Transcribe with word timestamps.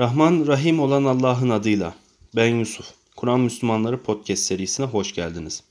Rahman 0.00 0.46
Rahim 0.46 0.80
olan 0.80 1.04
Allah'ın 1.04 1.50
adıyla. 1.50 1.94
Ben 2.36 2.54
Yusuf. 2.54 2.86
Kur'an 3.16 3.40
Müslümanları 3.40 4.02
podcast 4.02 4.42
serisine 4.42 4.86
hoş 4.86 5.14
geldiniz. 5.14 5.62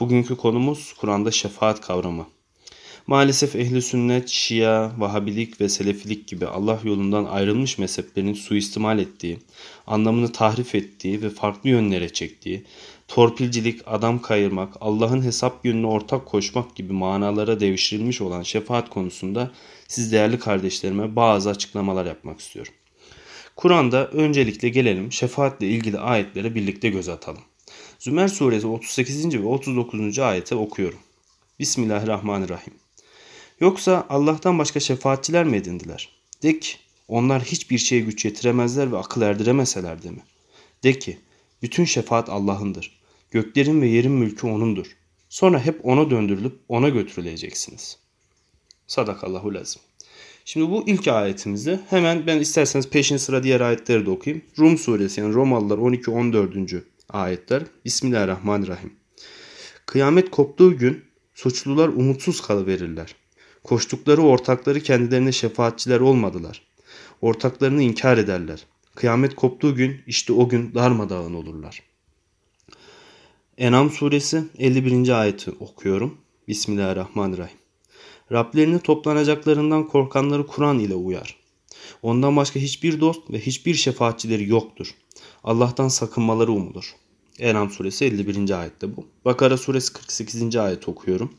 Bugünkü 0.00 0.36
konumuz 0.36 0.92
Kur'an'da 0.92 1.30
şefaat 1.30 1.80
kavramı. 1.80 2.26
Maalesef 3.06 3.56
ehli 3.56 3.82
sünnet, 3.82 4.28
şia, 4.28 4.90
vahabilik 4.98 5.60
ve 5.60 5.68
selefilik 5.68 6.28
gibi 6.28 6.46
Allah 6.46 6.80
yolundan 6.84 7.24
ayrılmış 7.24 7.78
mezheplerin 7.78 8.34
suistimal 8.34 8.98
ettiği, 8.98 9.38
anlamını 9.86 10.32
tahrif 10.32 10.74
ettiği 10.74 11.22
ve 11.22 11.30
farklı 11.30 11.70
yönlere 11.70 12.08
çektiği, 12.08 12.64
torpilcilik, 13.08 13.80
adam 13.86 14.22
kayırmak, 14.22 14.74
Allah'ın 14.80 15.22
hesap 15.22 15.62
gününe 15.62 15.86
ortak 15.86 16.26
koşmak 16.26 16.76
gibi 16.76 16.92
manalara 16.92 17.60
devşirilmiş 17.60 18.20
olan 18.20 18.42
şefaat 18.42 18.90
konusunda 18.90 19.50
siz 19.88 20.12
değerli 20.12 20.38
kardeşlerime 20.38 21.16
bazı 21.16 21.50
açıklamalar 21.50 22.06
yapmak 22.06 22.40
istiyorum. 22.40 22.72
Kur'an'da 23.56 24.08
öncelikle 24.08 24.68
gelelim 24.68 25.12
şefaatle 25.12 25.68
ilgili 25.68 25.98
ayetlere 25.98 26.54
birlikte 26.54 26.88
göz 26.88 27.08
atalım. 27.08 27.42
Zümer 27.98 28.28
suresi 28.28 28.66
38. 28.66 29.34
ve 29.34 29.46
39. 29.46 30.18
ayete 30.18 30.54
okuyorum. 30.54 30.98
Bismillahirrahmanirrahim. 31.58 32.74
Yoksa 33.60 34.06
Allah'tan 34.08 34.58
başka 34.58 34.80
şefaatçiler 34.80 35.44
mi 35.44 35.56
edindiler? 35.56 36.08
De 36.42 36.58
ki 36.60 36.76
onlar 37.08 37.42
hiçbir 37.42 37.78
şeye 37.78 38.00
güç 38.00 38.24
yetiremezler 38.24 38.92
ve 38.92 38.98
akıl 38.98 39.22
erdiremeseler 39.22 40.02
de 40.02 40.10
mi? 40.10 40.22
De 40.84 40.98
ki 40.98 41.18
bütün 41.62 41.84
şefaat 41.84 42.28
Allah'ındır. 42.28 43.00
Göklerin 43.30 43.82
ve 43.82 43.88
yerin 43.88 44.12
mülkü 44.12 44.46
O'nundur. 44.46 44.96
Sonra 45.28 45.60
hep 45.60 45.86
O'na 45.86 46.10
döndürülüp 46.10 46.60
O'na 46.68 46.88
götürüleceksiniz. 46.88 47.98
Sadakallahu 48.86 49.54
lazım. 49.54 49.82
Şimdi 50.48 50.70
bu 50.70 50.84
ilk 50.86 51.08
ayetimizde 51.08 51.80
hemen 51.90 52.26
ben 52.26 52.38
isterseniz 52.38 52.90
peşin 52.90 53.16
sıra 53.16 53.42
diğer 53.42 53.60
ayetleri 53.60 54.06
de 54.06 54.10
okuyayım. 54.10 54.44
Rum 54.58 54.78
suresi 54.78 55.20
yani 55.20 55.34
Romalılar 55.34 55.78
12-14. 55.78 56.82
ayetler. 57.08 57.62
Bismillahirrahmanirrahim. 57.84 58.92
Kıyamet 59.86 60.30
koptuğu 60.30 60.78
gün 60.78 61.04
suçlular 61.34 61.88
umutsuz 61.88 62.40
kalıverirler. 62.40 63.14
Koştukları 63.64 64.22
ortakları 64.22 64.80
kendilerine 64.80 65.32
şefaatçiler 65.32 66.00
olmadılar. 66.00 66.62
Ortaklarını 67.20 67.82
inkar 67.82 68.18
ederler. 68.18 68.66
Kıyamet 68.94 69.34
koptuğu 69.34 69.74
gün 69.74 70.00
işte 70.06 70.32
o 70.32 70.48
gün 70.48 70.74
darmadağın 70.74 71.34
olurlar. 71.34 71.82
Enam 73.58 73.90
suresi 73.90 74.44
51. 74.58 75.20
ayeti 75.20 75.50
okuyorum. 75.50 76.18
Bismillahirrahmanirrahim. 76.48 77.65
Rablerini 78.32 78.80
toplanacaklarından 78.80 79.88
korkanları 79.88 80.46
Kur'an 80.46 80.78
ile 80.78 80.94
uyar. 80.94 81.36
Ondan 82.02 82.36
başka 82.36 82.60
hiçbir 82.60 83.00
dost 83.00 83.30
ve 83.30 83.40
hiçbir 83.40 83.74
şefaatçileri 83.74 84.48
yoktur. 84.48 84.94
Allah'tan 85.44 85.88
sakınmaları 85.88 86.52
umulur. 86.52 86.94
Enam 87.38 87.70
suresi 87.70 88.04
51. 88.04 88.60
ayette 88.60 88.96
bu. 88.96 89.06
Bakara 89.24 89.56
suresi 89.56 89.92
48. 89.92 90.56
ayet 90.56 90.88
okuyorum. 90.88 91.32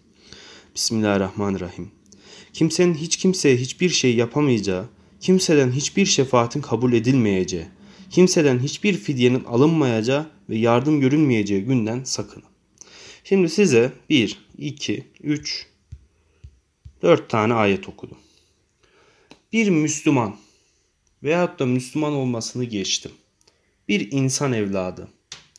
Bismillahirrahmanirrahim. 0.76 1.92
Kimsenin 2.54 2.94
hiç 2.94 3.18
kimseye 3.18 3.58
hiçbir 3.58 3.90
şey 3.90 4.16
yapamayacağı, 4.16 4.86
kimseden 5.20 5.72
hiçbir 5.72 6.06
şefaatin 6.06 6.62
kabul 6.62 6.94
edilmeyeceği, 6.94 7.66
kimseden 8.10 8.60
hiçbir 8.60 8.94
fidyenin 8.94 9.44
alınmayacağı 9.44 10.28
ve 10.50 10.58
yardım 10.58 11.00
görünmeyeceği 11.00 11.64
günden 11.64 12.04
sakının. 12.04 12.46
Şimdi 13.24 13.50
size 13.50 13.94
1, 14.10 14.38
2, 14.58 15.04
3, 15.24 15.68
4 17.02 17.30
tane 17.30 17.54
ayet 17.54 17.90
okudum. 17.90 18.18
Bir 19.54 19.70
Müslüman 19.70 20.36
veyahut 21.24 21.60
da 21.60 21.66
Müslüman 21.66 22.14
olmasını 22.14 22.64
geçtim. 22.64 23.12
Bir 23.88 24.12
insan 24.12 24.54
evladı, 24.54 25.08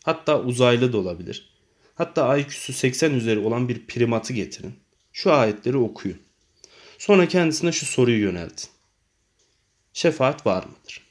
hatta 0.04 0.40
uzaylı 0.40 0.92
da 0.92 0.98
olabilir. 0.98 1.50
Hatta 1.94 2.36
IQ'su 2.38 2.72
80 2.72 3.12
üzeri 3.14 3.38
olan 3.38 3.68
bir 3.68 3.86
primatı 3.86 4.32
getirin. 4.32 4.74
Şu 5.12 5.32
ayetleri 5.32 5.76
okuyun. 5.76 6.18
Sonra 6.98 7.28
kendisine 7.28 7.72
şu 7.72 7.86
soruyu 7.86 8.20
yöneltin. 8.20 8.70
Şefaat 9.92 10.46
var 10.46 10.64
mıdır? 10.64 11.06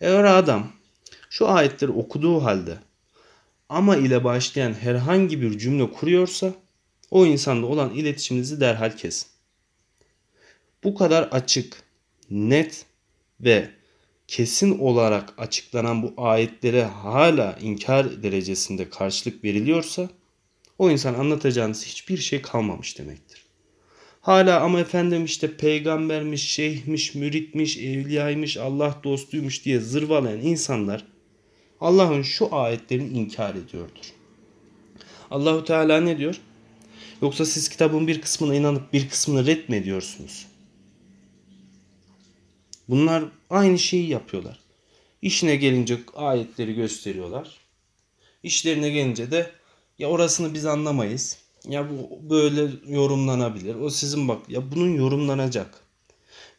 Eğer 0.00 0.24
adam 0.24 0.72
şu 1.30 1.48
ayetleri 1.48 1.90
okuduğu 1.90 2.44
halde 2.44 2.78
ama 3.68 3.96
ile 3.96 4.24
başlayan 4.24 4.72
herhangi 4.72 5.42
bir 5.42 5.58
cümle 5.58 5.90
kuruyorsa 5.90 6.54
o 7.10 7.26
insanla 7.26 7.66
olan 7.66 7.90
iletişiminizi 7.90 8.60
derhal 8.60 8.96
kesin. 8.96 9.29
Bu 10.84 10.94
kadar 10.94 11.22
açık, 11.22 11.82
net 12.30 12.86
ve 13.40 13.70
kesin 14.28 14.78
olarak 14.78 15.34
açıklanan 15.38 16.02
bu 16.02 16.14
ayetlere 16.16 16.84
hala 16.84 17.58
inkar 17.60 18.22
derecesinde 18.22 18.90
karşılık 18.90 19.44
veriliyorsa 19.44 20.08
o 20.78 20.90
insan 20.90 21.14
anlatacağınız 21.14 21.86
hiçbir 21.86 22.18
şey 22.18 22.42
kalmamış 22.42 22.98
demektir. 22.98 23.44
Hala 24.20 24.60
ama 24.60 24.80
efendim 24.80 25.24
işte 25.24 25.56
peygambermiş, 25.56 26.42
şeyhmiş, 26.42 27.14
müritmiş, 27.14 27.78
evliyaymış, 27.78 28.56
Allah 28.56 29.00
dostuymuş 29.04 29.64
diye 29.64 29.80
zırvalayan 29.80 30.40
insanlar 30.40 31.04
Allah'ın 31.80 32.22
şu 32.22 32.54
ayetlerini 32.54 33.18
inkar 33.18 33.54
ediyordur. 33.54 34.12
Allahu 35.30 35.64
Teala 35.64 36.00
ne 36.00 36.18
diyor? 36.18 36.40
Yoksa 37.22 37.46
siz 37.46 37.68
kitabın 37.68 38.06
bir 38.06 38.20
kısmına 38.20 38.54
inanıp 38.54 38.92
bir 38.92 39.08
kısmını 39.08 39.46
red 39.46 39.68
mi 39.68 39.76
ediyorsunuz? 39.76 40.49
Bunlar 42.90 43.24
aynı 43.50 43.78
şeyi 43.78 44.08
yapıyorlar. 44.08 44.60
İşine 45.22 45.56
gelince 45.56 45.98
ayetleri 46.14 46.74
gösteriyorlar. 46.74 47.58
İşlerine 48.42 48.90
gelince 48.90 49.30
de 49.30 49.50
ya 49.98 50.08
orasını 50.08 50.54
biz 50.54 50.66
anlamayız. 50.66 51.38
Ya 51.68 51.90
bu 51.90 52.30
böyle 52.30 52.70
yorumlanabilir. 52.86 53.74
O 53.74 53.90
sizin 53.90 54.28
bak 54.28 54.48
ya 54.48 54.72
bunun 54.72 54.94
yorumlanacak. 54.94 55.80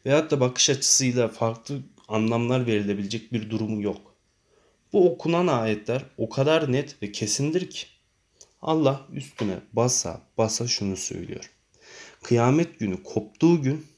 Veyahut 0.06 0.30
da 0.30 0.40
bakış 0.40 0.70
açısıyla 0.70 1.28
farklı 1.28 1.78
anlamlar 2.08 2.66
verilebilecek 2.66 3.32
bir 3.32 3.50
durumu 3.50 3.82
yok. 3.82 4.14
Bu 4.92 5.10
okunan 5.12 5.46
ayetler 5.46 6.04
o 6.18 6.28
kadar 6.28 6.72
net 6.72 7.02
ve 7.02 7.12
kesindir 7.12 7.70
ki 7.70 7.86
Allah 8.62 9.06
üstüne 9.12 9.58
basa 9.72 10.20
basa 10.38 10.68
şunu 10.68 10.96
söylüyor. 10.96 11.50
Kıyamet 12.22 12.78
günü 12.78 13.02
koptuğu 13.02 13.62
gün 13.62 13.91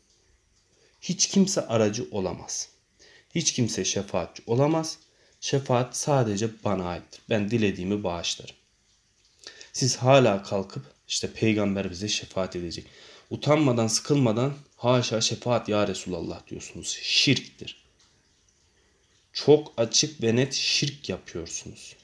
hiç 1.04 1.26
kimse 1.26 1.66
aracı 1.66 2.06
olamaz. 2.10 2.68
Hiç 3.34 3.52
kimse 3.52 3.84
şefaatçi 3.84 4.42
olamaz. 4.46 4.98
Şefaat 5.40 5.96
sadece 5.96 6.50
bana 6.64 6.84
aittir. 6.84 7.20
Ben 7.30 7.50
dilediğimi 7.50 8.04
bağışlarım. 8.04 8.56
Siz 9.72 9.96
hala 9.96 10.42
kalkıp 10.42 10.82
işte 11.08 11.32
peygamber 11.32 11.90
bize 11.90 12.08
şefaat 12.08 12.56
edecek. 12.56 12.86
Utanmadan 13.30 13.86
sıkılmadan 13.86 14.54
haşa 14.76 15.20
şefaat 15.20 15.68
ya 15.68 15.88
Resulallah 15.88 16.46
diyorsunuz. 16.46 16.98
Şirktir. 17.02 17.84
Çok 19.32 19.72
açık 19.76 20.22
ve 20.22 20.36
net 20.36 20.52
şirk 20.54 21.08
yapıyorsunuz. 21.08 21.96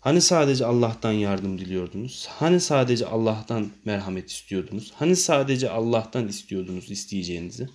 Hani 0.00 0.20
sadece 0.20 0.66
Allah'tan 0.66 1.12
yardım 1.12 1.58
diliyordunuz? 1.58 2.26
Hani 2.30 2.60
sadece 2.60 3.06
Allah'tan 3.06 3.72
merhamet 3.84 4.30
istiyordunuz? 4.30 4.92
Hani 4.94 5.16
sadece 5.16 5.70
Allah'tan 5.70 6.28
istiyordunuz 6.28 6.90
isteyeceğinizi? 6.90 7.68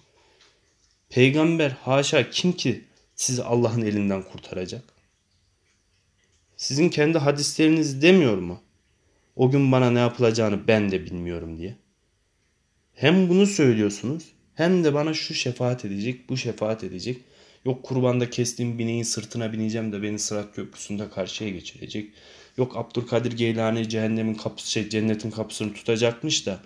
Peygamber 1.10 1.72
haşa 1.72 2.30
kim 2.30 2.54
ki 2.54 2.82
sizi 3.16 3.44
Allah'ın 3.44 3.82
elinden 3.82 4.24
kurtaracak? 4.24 4.84
Sizin 6.58 6.90
kendi 6.90 7.18
hadisleriniz 7.18 8.02
demiyor 8.02 8.38
mu? 8.38 8.62
O 9.36 9.52
gün 9.52 9.72
bana 9.72 9.92
ne 9.92 10.00
yapılacağını 10.00 10.68
ben 10.68 10.92
de 10.92 11.06
bilmiyorum 11.06 11.58
diye. 11.58 11.76
Hem 12.94 13.30
bunu 13.30 13.48
söylüyorsunuz 13.48 14.24
hem 14.56 14.84
de 14.84 14.94
bana 14.94 15.14
şu 15.14 15.34
şefaat 15.34 15.86
edecek, 15.86 16.30
bu 16.30 16.38
şefaat 16.38 16.84
edecek. 16.84 17.22
Yok 17.66 17.84
kurbanda 17.84 18.30
kestiğim 18.30 18.80
bineğin 18.80 19.04
sırtına 19.04 19.54
bineceğim 19.54 19.92
de 19.92 20.02
beni 20.02 20.20
Sırat 20.20 20.56
Köprüsü'nde 20.56 21.10
karşıya 21.10 21.50
geçirecek. 21.50 22.12
Yok 22.58 22.78
Abdülkadir 22.78 23.32
Geylani 23.32 23.90
cehennemin 23.90 24.34
kapısı, 24.34 24.72
şey, 24.72 24.90
cennetin 24.90 25.32
kapısını 25.32 25.74
tutacakmış 25.74 26.46
da 26.46 26.60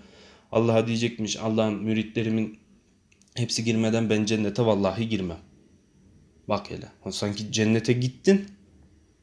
Allah'a 0.51 0.87
diyecekmiş 0.87 1.37
Allah'ın 1.37 1.83
müritlerimin 1.83 2.59
hepsi 3.39 3.63
girmeden 3.63 4.09
ben 4.09 4.25
cennete 4.25 4.65
vallahi 4.65 5.09
girmem. 5.09 5.39
Bak 6.49 6.71
hele 6.71 7.11
sanki 7.11 7.51
cennete 7.51 7.93
gittin 7.93 8.47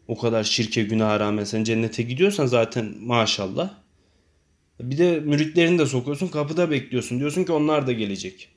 o 0.09 0.19
kadar 0.19 0.45
şirke 0.45 0.83
günaha 0.83 1.21
rağmen 1.21 1.45
sen 1.45 1.65
cennete 1.65 2.03
gidiyorsan 2.03 2.47
zaten 2.47 2.95
maşallah. 3.01 3.75
Bir 4.81 4.99
de 4.99 5.21
müritlerini 5.21 5.79
de 5.79 5.87
sokuyorsun 5.87 6.29
kapıda 6.29 6.71
bekliyorsun. 6.71 7.19
Diyorsun 7.19 7.45
ki 7.45 7.53
onlar 7.53 7.87
da 7.87 7.93
gelecek. 7.93 8.49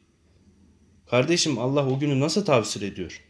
Kardeşim 1.09 1.59
Allah 1.59 1.87
o 1.87 1.99
günü 1.99 2.19
nasıl 2.19 2.45
tavsiye 2.45 2.91
ediyor? 2.91 3.23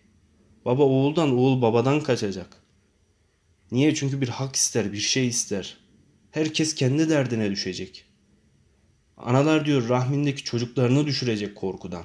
Baba 0.65 0.83
oğuldan, 0.83 1.37
oğul 1.37 1.61
babadan 1.61 2.01
kaçacak. 2.01 2.63
Niye? 3.71 3.95
Çünkü 3.95 4.21
bir 4.21 4.29
hak 4.29 4.55
ister, 4.55 4.93
bir 4.93 4.97
şey 4.97 5.27
ister. 5.27 5.77
Herkes 6.31 6.75
kendi 6.75 7.09
derdine 7.09 7.51
düşecek. 7.51 8.05
Analar 9.17 9.65
diyor 9.65 9.89
rahmindeki 9.89 10.43
çocuklarını 10.43 11.05
düşürecek 11.05 11.55
korkudan. 11.55 12.03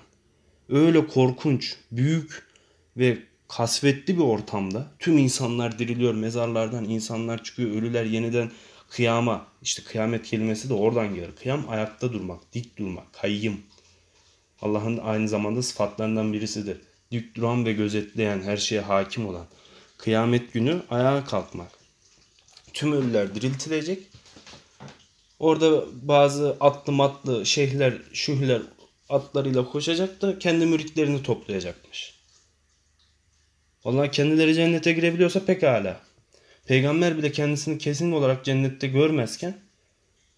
Öyle 0.68 1.06
korkunç, 1.06 1.76
büyük 1.92 2.46
ve 2.96 3.18
kasvetli 3.48 4.16
bir 4.16 4.22
ortamda 4.22 4.90
tüm 4.98 5.18
insanlar 5.18 5.78
diriliyor, 5.78 6.14
mezarlardan 6.14 6.84
insanlar 6.84 7.44
çıkıyor, 7.44 7.70
ölüler 7.70 8.04
yeniden 8.04 8.50
kıyama, 8.90 9.46
işte 9.62 9.82
kıyamet 9.82 10.26
kelimesi 10.26 10.68
de 10.68 10.74
oradan 10.74 11.14
gelir. 11.14 11.30
Kıyam 11.42 11.68
ayakta 11.68 12.12
durmak, 12.12 12.52
dik 12.52 12.76
durmak, 12.76 13.12
kayyım. 13.12 13.60
Allah'ın 14.62 14.98
aynı 14.98 15.28
zamanda 15.28 15.62
sıfatlarından 15.62 16.32
birisidir. 16.32 16.76
Dik 17.12 17.34
duran 17.34 17.66
ve 17.66 17.72
gözetleyen, 17.72 18.42
her 18.42 18.56
şeye 18.56 18.80
hakim 18.80 19.26
olan. 19.26 19.46
Kıyamet 19.98 20.52
günü 20.52 20.82
ayağa 20.90 21.24
kalkmak. 21.24 21.70
Tüm 22.72 22.92
ölüler 22.92 23.34
diriltilecek. 23.34 24.02
Orada 25.38 25.84
bazı 26.02 26.56
atlı 26.60 26.92
matlı 26.92 27.46
şeyhler, 27.46 27.94
şühler 28.12 28.62
atlarıyla 29.08 29.64
koşacak 29.64 30.22
da 30.22 30.38
kendi 30.38 30.66
müritlerini 30.66 31.22
toplayacakmış. 31.22 32.14
Onlar 33.84 34.12
kendileri 34.12 34.54
cennete 34.54 34.92
girebiliyorsa 34.92 35.44
pekala. 35.44 36.00
Peygamber 36.66 37.18
bile 37.18 37.32
kendisini 37.32 37.78
kesin 37.78 38.12
olarak 38.12 38.44
cennette 38.44 38.86
görmezken 38.86 39.58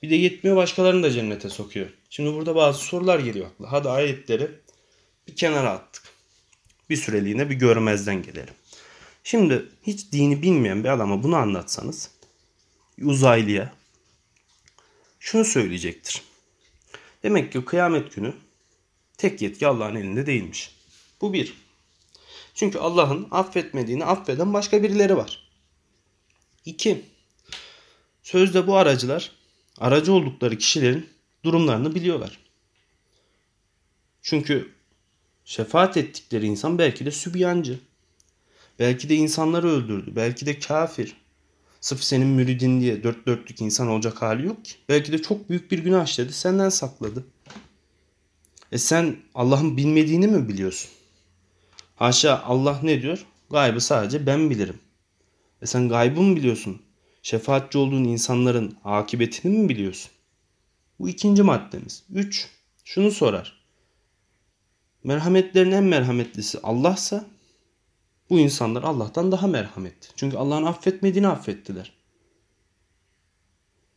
bir 0.02 0.10
de 0.10 0.14
yetmiyor 0.14 0.56
başkalarını 0.56 1.02
da 1.02 1.10
cennete 1.10 1.48
sokuyor. 1.48 1.86
Şimdi 2.10 2.34
burada 2.34 2.54
bazı 2.54 2.78
sorular 2.78 3.18
geliyor. 3.18 3.46
Hadi 3.66 3.88
ayetleri 3.88 4.50
bir 5.28 5.36
kenara 5.36 5.70
attık. 5.70 6.02
Bir 6.90 6.96
süreliğine 6.96 7.50
bir 7.50 7.54
görmezden 7.54 8.22
gelelim. 8.22 8.54
Şimdi 9.24 9.66
hiç 9.82 10.12
dini 10.12 10.42
bilmeyen 10.42 10.84
bir 10.84 10.88
adama 10.88 11.22
bunu 11.22 11.36
anlatsanız 11.36 12.10
uzaylıya 13.02 13.72
şunu 15.20 15.44
söyleyecektir. 15.44 16.22
Demek 17.22 17.52
ki 17.52 17.64
kıyamet 17.64 18.14
günü 18.14 18.34
tek 19.18 19.42
yetki 19.42 19.66
Allah'ın 19.66 19.94
elinde 19.94 20.26
değilmiş. 20.26 20.76
Bu 21.20 21.32
bir. 21.32 21.54
Çünkü 22.54 22.78
Allah'ın 22.78 23.28
affetmediğini 23.30 24.04
affeden 24.04 24.54
başka 24.54 24.82
birileri 24.82 25.16
var. 25.16 25.48
İki. 26.64 27.02
Sözde 28.22 28.66
bu 28.66 28.76
aracılar 28.76 29.32
aracı 29.78 30.12
oldukları 30.12 30.58
kişilerin 30.58 31.08
durumlarını 31.44 31.94
biliyorlar. 31.94 32.38
Çünkü 34.22 34.72
şefaat 35.44 35.96
ettikleri 35.96 36.46
insan 36.46 36.78
belki 36.78 37.06
de 37.06 37.10
sübyancı. 37.10 37.78
Belki 38.78 39.08
de 39.08 39.14
insanları 39.14 39.68
öldürdü. 39.68 40.16
Belki 40.16 40.46
de 40.46 40.58
kafir. 40.58 41.16
Sırf 41.80 42.02
senin 42.02 42.26
müridin 42.26 42.80
diye 42.80 43.02
dört 43.02 43.26
dörtlük 43.26 43.60
insan 43.60 43.88
olacak 43.88 44.22
hali 44.22 44.46
yok 44.46 44.64
ki. 44.64 44.74
Belki 44.88 45.12
de 45.12 45.22
çok 45.22 45.50
büyük 45.50 45.70
bir 45.70 45.78
günah 45.78 46.06
işledi. 46.06 46.32
Senden 46.32 46.68
sakladı. 46.68 47.24
E 48.72 48.78
sen 48.78 49.16
Allah'ın 49.34 49.76
bilmediğini 49.76 50.26
mi 50.26 50.48
biliyorsun? 50.48 50.90
Haşa 51.96 52.42
Allah 52.42 52.80
ne 52.82 53.02
diyor? 53.02 53.26
Gaybı 53.50 53.80
sadece 53.80 54.26
ben 54.26 54.50
bilirim. 54.50 54.78
E 55.62 55.66
sen 55.66 55.88
gaybı 55.88 56.20
mı 56.20 56.36
biliyorsun? 56.36 56.82
Şefaatçi 57.22 57.78
olduğun 57.78 58.04
insanların 58.04 58.76
akıbetini 58.84 59.58
mi 59.58 59.68
biliyorsun? 59.68 60.10
Bu 61.00 61.08
ikinci 61.08 61.42
maddemiz. 61.42 62.04
Üç, 62.10 62.48
şunu 62.84 63.10
sorar. 63.10 63.66
Merhametlerin 65.04 65.72
en 65.72 65.84
merhametlisi 65.84 66.58
Allah'sa 66.62 67.26
bu 68.30 68.38
insanlar 68.38 68.82
Allah'tan 68.82 69.32
daha 69.32 69.46
merhametli. 69.46 70.08
Çünkü 70.16 70.36
Allah'ın 70.36 70.64
affetmediğini 70.64 71.28
affettiler. 71.28 71.92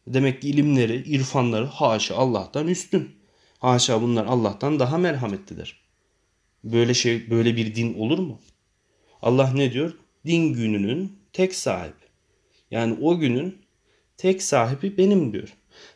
Demek 0.08 0.42
ki 0.42 0.50
ilimleri, 0.50 0.96
irfanları 0.96 1.66
haşa 1.66 2.16
Allah'tan 2.16 2.68
üstün. 2.68 3.19
Haşa 3.60 4.02
bunlar 4.02 4.26
Allah'tan 4.26 4.80
daha 4.80 4.98
merhametlidir. 4.98 5.82
Böyle 6.64 6.94
şey, 6.94 7.30
böyle 7.30 7.56
bir 7.56 7.76
din 7.76 7.94
olur 7.94 8.20
mu? 8.20 8.40
Allah 9.22 9.52
ne 9.54 9.74
diyor? 9.74 9.94
Din 10.26 10.54
gününün 10.54 11.20
tek 11.34 11.56
sahibi. 11.56 11.94
Yani 12.72 12.98
o 13.02 13.20
günün 13.20 13.58
tek 14.18 14.44
sahibi 14.44 14.98
benim 14.98 15.34
diyor. 15.34 15.54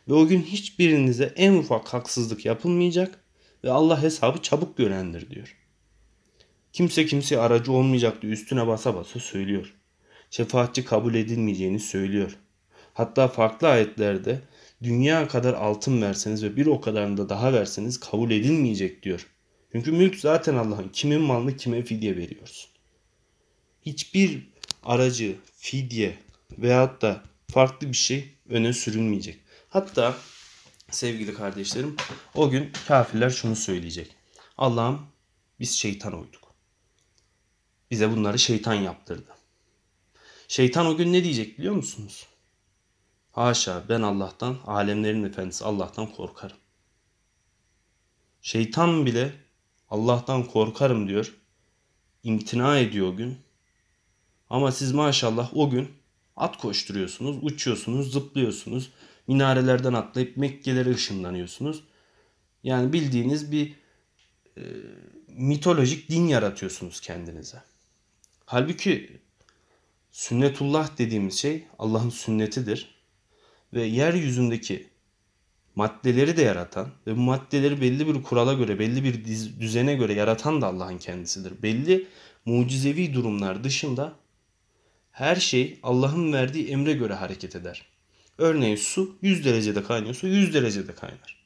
Ve 0.08 0.14
o 0.14 0.26
gün 0.26 0.42
hiçbirinize 0.42 1.32
en 1.36 1.52
ufak 1.52 1.88
haksızlık 1.88 2.46
yapılmayacak 2.46 3.24
ve 3.64 3.70
Allah 3.70 4.02
hesabı 4.02 4.42
çabuk 4.42 4.76
görendir 4.76 5.30
diyor. 5.30 5.56
Kimse 6.72 7.06
kimseye 7.06 7.40
aracı 7.40 7.72
olmayacaktı 7.72 8.26
üstüne 8.26 8.66
basa 8.66 8.94
basa 8.94 9.20
söylüyor. 9.20 9.74
Şefaatçi 10.30 10.84
kabul 10.84 11.14
edilmeyeceğini 11.14 11.80
söylüyor. 11.80 12.38
Hatta 12.94 13.28
farklı 13.28 13.68
ayetlerde 13.68 14.40
dünya 14.82 15.28
kadar 15.28 15.54
altın 15.54 16.02
verseniz 16.02 16.42
ve 16.42 16.56
bir 16.56 16.66
o 16.66 16.80
kadarını 16.80 17.16
da 17.16 17.28
daha 17.28 17.52
verseniz 17.52 18.00
kabul 18.00 18.30
edilmeyecek 18.30 19.02
diyor. 19.02 19.26
Çünkü 19.72 19.92
mülk 19.92 20.16
zaten 20.16 20.54
Allah'ın. 20.54 20.88
Kimin 20.88 21.20
malını 21.20 21.56
kime 21.56 21.82
fidye 21.82 22.16
veriyorsun. 22.16 22.70
Hiçbir 23.82 24.48
aracı, 24.82 25.36
fidye 25.56 26.18
veyahut 26.58 27.02
da 27.02 27.22
farklı 27.52 27.88
bir 27.88 27.96
şey 27.96 28.34
öne 28.48 28.72
sürülmeyecek. 28.72 29.40
Hatta 29.68 30.16
sevgili 30.90 31.34
kardeşlerim 31.34 31.96
o 32.34 32.50
gün 32.50 32.72
kafirler 32.88 33.30
şunu 33.30 33.56
söyleyecek. 33.56 34.16
Allah'ım 34.58 35.06
biz 35.60 35.70
şeytan 35.70 36.20
uyduk. 36.20 36.54
Bize 37.90 38.10
bunları 38.10 38.38
şeytan 38.38 38.74
yaptırdı. 38.74 39.34
Şeytan 40.48 40.86
o 40.86 40.96
gün 40.96 41.12
ne 41.12 41.24
diyecek 41.24 41.58
biliyor 41.58 41.74
musunuz? 41.74 42.26
Haşa 43.34 43.82
ben 43.88 44.02
Allah'tan, 44.02 44.56
alemlerin 44.66 45.24
efendisi 45.24 45.64
Allah'tan 45.64 46.12
korkarım. 46.12 46.56
Şeytan 48.42 49.06
bile 49.06 49.32
Allah'tan 49.90 50.44
korkarım 50.44 51.08
diyor. 51.08 51.34
İmtina 52.22 52.78
ediyor 52.78 53.08
o 53.08 53.16
gün. 53.16 53.38
Ama 54.50 54.72
siz 54.72 54.92
maşallah 54.92 55.56
o 55.56 55.70
gün 55.70 55.88
at 56.36 56.58
koşturuyorsunuz, 56.58 57.36
uçuyorsunuz, 57.42 58.12
zıplıyorsunuz. 58.12 58.90
Minarelerden 59.26 59.92
atlayıp 59.92 60.36
Mekke'lere 60.36 60.90
ışınlanıyorsunuz. 60.90 61.84
Yani 62.62 62.92
bildiğiniz 62.92 63.52
bir 63.52 63.74
e, 64.56 64.62
mitolojik 65.28 66.10
din 66.10 66.26
yaratıyorsunuz 66.28 67.00
kendinize. 67.00 67.62
Halbuki 68.46 69.20
sünnetullah 70.12 70.98
dediğimiz 70.98 71.38
şey 71.38 71.64
Allah'ın 71.78 72.10
sünnetidir. 72.10 72.94
Ve 73.74 73.82
yeryüzündeki 73.82 74.88
maddeleri 75.74 76.36
de 76.36 76.42
yaratan 76.42 76.88
ve 77.06 77.16
bu 77.16 77.20
maddeleri 77.20 77.80
belli 77.80 78.06
bir 78.06 78.22
kurala 78.22 78.52
göre, 78.52 78.78
belli 78.78 79.04
bir 79.04 79.24
düzene 79.60 79.94
göre 79.94 80.12
yaratan 80.14 80.62
da 80.62 80.66
Allah'ın 80.66 80.98
kendisidir. 80.98 81.62
Belli 81.62 82.06
mucizevi 82.44 83.14
durumlar 83.14 83.64
dışında 83.64 84.12
her 85.10 85.36
şey 85.36 85.78
Allah'ın 85.82 86.32
verdiği 86.32 86.68
emre 86.68 86.92
göre 86.92 87.14
hareket 87.14 87.56
eder. 87.56 87.86
Örneğin 88.38 88.76
su 88.76 89.16
100 89.22 89.44
derecede 89.44 89.82
kaynıyorsa 89.82 90.28
100 90.28 90.54
derecede 90.54 90.94
kaynar. 90.94 91.44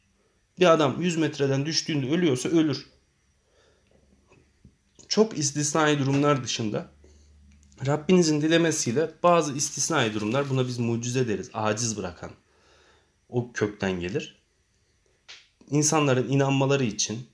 Bir 0.58 0.72
adam 0.72 1.02
100 1.02 1.16
metreden 1.16 1.66
düştüğünde 1.66 2.10
ölüyorsa 2.10 2.48
ölür. 2.48 2.86
Çok 5.08 5.38
istisnai 5.38 5.98
durumlar 5.98 6.44
dışında 6.44 6.88
Rabbinizin 7.86 8.42
dilemesiyle 8.42 9.10
bazı 9.22 9.52
istisnai 9.52 10.14
durumlar 10.14 10.50
buna 10.50 10.66
biz 10.66 10.78
mucize 10.78 11.28
deriz. 11.28 11.50
Aciz 11.54 11.96
bırakan 11.96 12.30
o 13.28 13.52
kökten 13.52 14.00
gelir. 14.00 14.42
İnsanların 15.70 16.28
inanmaları 16.28 16.84
için 16.84 17.26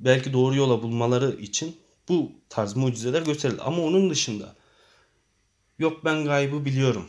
belki 0.00 0.32
doğru 0.32 0.54
yola 0.54 0.82
bulmaları 0.82 1.40
için 1.40 1.76
bu 2.08 2.32
tarz 2.48 2.76
mucizeler 2.76 3.22
gösterilir. 3.22 3.60
Ama 3.64 3.82
onun 3.82 4.10
dışında 4.10 4.54
yok 5.78 6.04
ben 6.04 6.24
gaybı 6.24 6.64
biliyorum. 6.64 7.06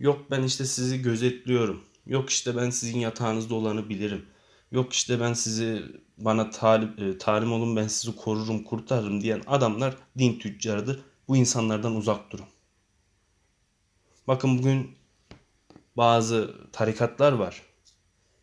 Yok 0.00 0.30
ben 0.30 0.42
işte 0.42 0.64
sizi 0.64 1.02
gözetliyorum. 1.02 1.84
Yok 2.06 2.30
işte 2.30 2.56
ben 2.56 2.70
sizin 2.70 2.98
yatağınızda 2.98 3.54
olanı 3.54 3.88
bilirim. 3.88 4.26
Yok 4.72 4.92
işte 4.92 5.20
ben 5.20 5.32
sizi 5.32 5.82
bana 6.18 6.50
talim, 6.50 6.94
e, 6.98 7.18
talim 7.18 7.52
olun 7.52 7.76
ben 7.76 7.88
sizi 7.88 8.16
korurum 8.16 8.64
kurtarırım 8.64 9.20
diyen 9.20 9.42
adamlar 9.46 9.96
din 10.18 10.38
tüccarıdır. 10.38 11.00
Bu 11.28 11.36
insanlardan 11.36 11.96
uzak 11.96 12.32
durun. 12.32 12.46
Bakın 14.28 14.58
bugün 14.58 14.96
bazı 15.96 16.54
tarikatlar 16.72 17.32
var. 17.32 17.62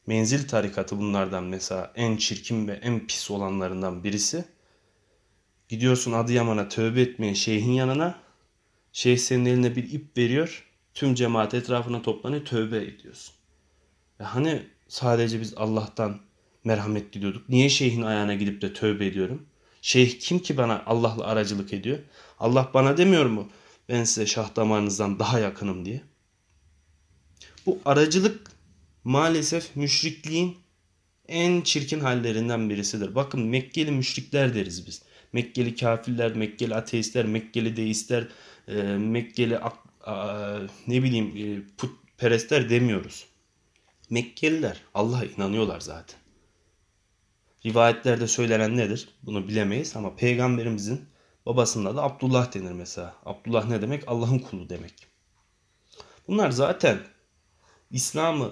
Menzil 0.07 0.47
tarikatı 0.47 0.97
bunlardan 0.97 1.43
mesela 1.43 1.91
en 1.95 2.17
çirkin 2.17 2.67
ve 2.67 2.73
en 2.73 3.07
pis 3.07 3.31
olanlarından 3.31 4.03
birisi. 4.03 4.45
Gidiyorsun 5.69 6.11
Adıyaman'a 6.11 6.69
tövbe 6.69 7.01
etmeye 7.01 7.35
şeyhin 7.35 7.71
yanına. 7.71 8.19
Şeyh 8.93 9.17
senin 9.17 9.45
eline 9.45 9.75
bir 9.75 9.91
ip 9.91 10.17
veriyor. 10.17 10.71
Tüm 10.93 11.15
cemaat 11.15 11.53
etrafına 11.53 12.01
toplanıyor 12.01 12.45
tövbe 12.45 12.77
ediyorsun. 12.77 13.35
Ya 14.19 14.35
hani 14.35 14.67
sadece 14.87 15.41
biz 15.41 15.53
Allah'tan 15.57 16.19
merhamet 16.63 17.13
diliyorduk. 17.13 17.49
Niye 17.49 17.69
şeyhin 17.69 18.01
ayağına 18.01 18.33
gidip 18.33 18.61
de 18.61 18.73
tövbe 18.73 19.05
ediyorum? 19.05 19.45
Şeyh 19.81 20.19
kim 20.19 20.39
ki 20.39 20.57
bana 20.57 20.83
Allah'la 20.85 21.23
aracılık 21.23 21.73
ediyor? 21.73 21.99
Allah 22.39 22.71
bana 22.73 22.97
demiyor 22.97 23.25
mu? 23.25 23.49
Ben 23.89 24.03
size 24.03 24.25
şah 24.27 24.55
damarınızdan 24.55 25.19
daha 25.19 25.39
yakınım 25.39 25.85
diye. 25.85 26.01
Bu 27.65 27.79
aracılık 27.85 28.51
maalesef 29.03 29.75
müşrikliğin 29.75 30.57
en 31.27 31.61
çirkin 31.61 31.99
hallerinden 31.99 32.69
birisidir. 32.69 33.15
Bakın 33.15 33.41
Mekkeli 33.41 33.91
müşrikler 33.91 34.55
deriz 34.55 34.87
biz. 34.87 35.01
Mekkeli 35.33 35.75
kafirler, 35.75 36.35
Mekkeli 36.35 36.75
ateistler, 36.75 37.25
Mekkeli 37.25 37.77
deistler, 37.77 38.27
e, 38.67 38.81
Mekkeli 38.83 39.59
ne 40.87 41.03
bileyim 41.03 41.37
e, 41.37 41.61
putperestler 41.77 42.69
demiyoruz. 42.69 43.25
Mekkeliler 44.09 44.81
Allah'a 44.93 45.25
inanıyorlar 45.25 45.79
zaten. 45.79 46.19
Rivayetlerde 47.65 48.27
söylenen 48.27 48.77
nedir? 48.77 49.09
Bunu 49.23 49.47
bilemeyiz 49.47 49.95
ama 49.95 50.15
peygamberimizin 50.15 51.01
babasının 51.45 51.85
adı 51.85 52.01
Abdullah 52.01 52.53
denir 52.53 52.71
mesela. 52.71 53.15
Abdullah 53.25 53.65
ne 53.65 53.81
demek? 53.81 54.03
Allah'ın 54.07 54.39
kulu 54.39 54.69
demek. 54.69 54.93
Bunlar 56.27 56.51
zaten 56.51 56.99
İslam'ı 57.91 58.51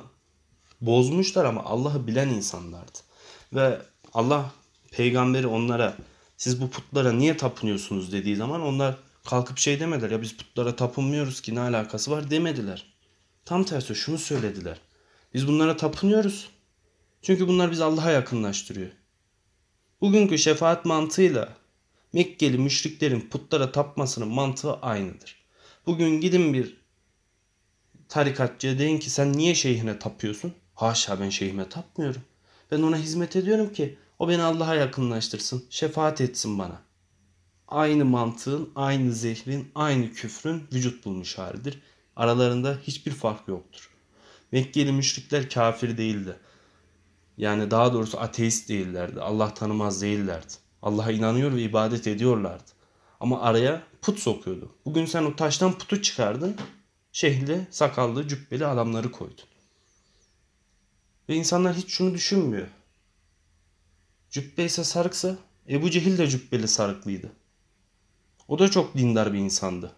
bozmuşlar 0.81 1.45
ama 1.45 1.63
Allah'ı 1.63 2.07
bilen 2.07 2.29
insanlardı. 2.29 2.99
Ve 3.53 3.81
Allah 4.13 4.51
peygamberi 4.91 5.47
onlara 5.47 5.97
siz 6.37 6.61
bu 6.61 6.69
putlara 6.69 7.11
niye 7.11 7.37
tapınıyorsunuz 7.37 8.11
dediği 8.11 8.35
zaman 8.35 8.61
onlar 8.61 8.97
kalkıp 9.25 9.57
şey 9.57 9.79
demediler 9.79 10.11
ya 10.11 10.21
biz 10.21 10.37
putlara 10.37 10.75
tapınmıyoruz 10.75 11.41
ki 11.41 11.55
ne 11.55 11.59
alakası 11.59 12.11
var 12.11 12.29
demediler. 12.29 12.93
Tam 13.45 13.63
tersi 13.63 13.95
şunu 13.95 14.17
söylediler. 14.17 14.77
Biz 15.33 15.47
bunlara 15.47 15.77
tapınıyoruz. 15.77 16.49
Çünkü 17.21 17.47
bunlar 17.47 17.71
bizi 17.71 17.83
Allah'a 17.83 18.11
yakınlaştırıyor. 18.11 18.89
Bugünkü 20.01 20.37
şefaat 20.37 20.85
mantığıyla 20.85 21.49
Mekkeli 22.13 22.57
müşriklerin 22.57 23.21
putlara 23.29 23.71
tapmasının 23.71 24.27
mantığı 24.27 24.73
aynıdır. 24.73 25.43
Bugün 25.85 26.21
gidin 26.21 26.53
bir 26.53 26.77
tarikatçıya 28.09 28.79
deyin 28.79 28.99
ki 28.99 29.09
sen 29.09 29.33
niye 29.33 29.55
şeyhine 29.55 29.99
tapıyorsun? 29.99 30.53
Haşa 30.75 31.19
ben 31.19 31.29
şeyhime 31.29 31.69
tapmıyorum. 31.69 32.21
Ben 32.71 32.81
ona 32.81 32.97
hizmet 32.97 33.35
ediyorum 33.35 33.73
ki 33.73 33.97
o 34.19 34.29
beni 34.29 34.41
Allah'a 34.41 34.75
yakınlaştırsın, 34.75 35.65
şefaat 35.69 36.21
etsin 36.21 36.59
bana. 36.59 36.81
Aynı 37.67 38.05
mantığın, 38.05 38.69
aynı 38.75 39.13
zehrin, 39.13 39.71
aynı 39.75 40.11
küfrün 40.11 40.63
vücut 40.73 41.05
bulmuş 41.05 41.37
halidir. 41.37 41.81
Aralarında 42.15 42.77
hiçbir 42.83 43.11
fark 43.11 43.47
yoktur. 43.47 43.89
Mekkeli 44.51 44.91
müşrikler 44.91 45.49
kafir 45.49 45.97
değildi. 45.97 46.35
Yani 47.37 47.71
daha 47.71 47.93
doğrusu 47.93 48.19
ateist 48.19 48.69
değillerdi. 48.69 49.21
Allah 49.21 49.53
tanımaz 49.53 50.01
değillerdi. 50.01 50.62
Allah'a 50.83 51.11
inanıyor 51.11 51.55
ve 51.55 51.61
ibadet 51.61 52.07
ediyorlardı. 52.07 52.71
Ama 53.19 53.41
araya 53.41 53.83
put 54.01 54.19
sokuyordu. 54.19 54.71
Bugün 54.85 55.05
sen 55.05 55.23
o 55.23 55.35
taştan 55.35 55.77
putu 55.77 56.01
çıkardın. 56.01 56.55
Şehirli, 57.11 57.67
sakallı, 57.71 58.27
cübbeli 58.27 58.65
adamları 58.65 59.11
koydun. 59.11 59.45
Ve 61.29 61.35
insanlar 61.35 61.75
hiç 61.75 61.89
şunu 61.89 62.13
düşünmüyor. 62.13 62.67
Cübbe 64.29 64.69
sarıksa 64.69 65.35
Ebu 65.69 65.89
Cehil 65.89 66.17
de 66.17 66.27
cübbeli 66.27 66.67
sarıklıydı. 66.67 67.31
O 68.47 68.59
da 68.59 68.71
çok 68.71 68.97
dindar 68.97 69.33
bir 69.33 69.39
insandı. 69.39 69.91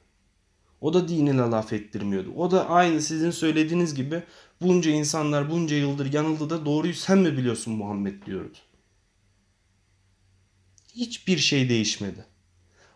O 0.82 0.94
da 0.94 1.08
dinine 1.08 1.42
laf 1.42 1.74
ettirmiyordu. 1.74 2.32
O 2.36 2.52
da 2.52 2.70
aynı 2.70 3.02
sizin 3.02 3.32
söylediğiniz 3.32 3.96
gibi 3.96 4.24
bunca 4.62 4.92
insanlar 4.92 5.52
bunca 5.52 5.76
yıldır 5.76 6.14
yanıldı 6.14 6.50
da 6.50 6.66
doğruyu 6.66 6.94
sen 6.94 7.18
mi 7.18 7.38
biliyorsun 7.38 7.74
Muhammed 7.74 8.26
diyordu. 8.26 8.58
Hiçbir 10.96 11.38
şey 11.38 11.70
değişmedi. 11.70 12.26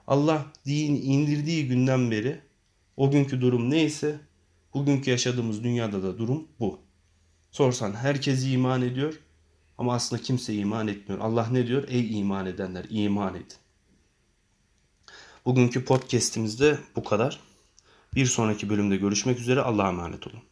Allah 0.07 0.45
din 0.65 0.95
indirdiği 0.95 1.67
günden 1.67 2.11
beri 2.11 2.41
o 2.97 3.11
günkü 3.11 3.41
durum 3.41 3.69
neyse 3.69 4.19
bugünkü 4.73 5.11
yaşadığımız 5.11 5.63
dünyada 5.63 6.03
da 6.03 6.17
durum 6.17 6.47
bu. 6.59 6.79
Sorsan 7.51 7.93
herkes 7.93 8.45
iman 8.45 8.81
ediyor 8.81 9.19
ama 9.77 9.93
aslında 9.93 10.21
kimse 10.21 10.53
iman 10.53 10.87
etmiyor. 10.87 11.21
Allah 11.21 11.47
ne 11.51 11.67
diyor? 11.67 11.83
Ey 11.87 12.19
iman 12.19 12.45
edenler 12.45 12.85
iman 12.89 13.35
edin. 13.35 13.57
Bugünkü 15.45 15.85
podcast'imizde 15.85 16.77
bu 16.95 17.03
kadar. 17.03 17.39
Bir 18.15 18.25
sonraki 18.25 18.69
bölümde 18.69 18.97
görüşmek 18.97 19.39
üzere. 19.39 19.61
Allah'a 19.61 19.89
emanet 19.89 20.27
olun. 20.27 20.48